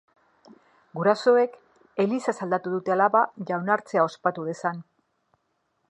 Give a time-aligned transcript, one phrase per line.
[0.99, 1.59] Gurasoek
[2.05, 4.83] elizaz aldatu dute alaba jaunartzea ospatu dezan.